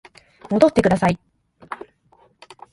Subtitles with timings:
[0.49, 1.19] 戻ってください